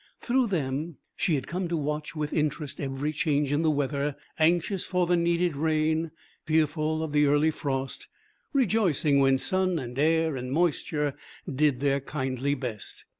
Through 0.19 0.47
them 0.47 0.97
she 1.15 1.35
had 1.35 1.45
come 1.45 1.67
to 1.67 1.77
watch 1.77 2.15
with 2.15 2.33
interest 2.33 2.79
every 2.81 3.13
change 3.13 3.51
in 3.51 3.61
the 3.61 3.69
weather, 3.69 4.15
anxious 4.39 4.83
for 4.83 5.05
the 5.05 5.15
needed 5.15 5.55
rain, 5.55 6.09
fearful 6.43 7.03
of 7.03 7.11
the 7.11 7.27
early 7.27 7.51
frost, 7.51 8.07
rejoicing 8.51 9.19
when 9.19 9.37
sun 9.37 9.77
and 9.77 9.99
air 9.99 10.35
and 10.35 10.51
moisture 10.51 11.13
did 11.47 11.81
their 11.81 11.99
kindly 11.99 12.55
best. 12.55 13.05